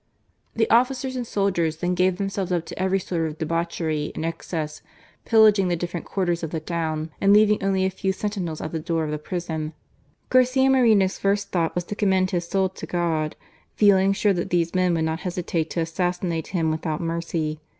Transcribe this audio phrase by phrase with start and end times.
[0.55, 4.81] The officers and soldiers then gave themselves up to every sort of debauchery and excess,
[5.25, 8.79] pillaging the different quarters of the town and leaving only a few sentinels at the
[8.79, 9.73] door of the prison.
[10.31, 13.35] Garcia Moreno's first thought was to commend his soul to God,
[13.75, 17.61] feeling sure that these men would not hesitate to assassinate him without mercy.